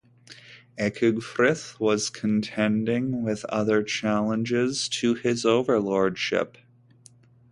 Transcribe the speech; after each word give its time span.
Ecgfrith 0.79 1.79
was 1.79 2.09
contending 2.09 3.21
with 3.21 3.45
other 3.45 3.83
challenges 3.83 4.89
to 4.89 5.13
his 5.13 5.45
overlordship. 5.45 6.57